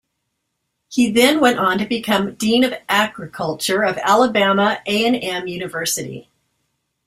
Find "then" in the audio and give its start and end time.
1.11-1.39